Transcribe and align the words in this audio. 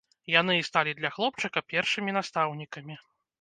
Яны 0.35 0.53
і 0.59 0.63
сталі 0.69 0.95
для 0.99 1.11
хлопчыка 1.17 1.63
першымі 1.75 2.17
настаўнікамі. 2.19 2.99